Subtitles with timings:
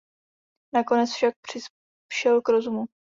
[0.73, 2.85] Nakonec však přišel k rozumu.